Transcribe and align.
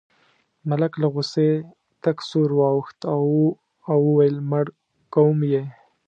ملک 0.69 0.93
له 1.01 1.07
غوسې 1.13 1.49
تک 2.03 2.17
سور 2.29 2.49
واوښت 2.59 2.97
او 3.93 4.01
وویل 4.05 4.37
مړ 4.49 4.65
کوم 5.13 5.37
یې. 5.53 5.63